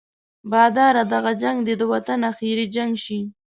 باداره 0.51 1.03
دغه 1.13 1.31
جنګ 1.41 1.57
دې 1.67 1.73
د 1.79 1.83
وطن 1.93 2.19
اخري 2.31 2.65
جنګ 2.75 2.91
شي. 3.03 3.19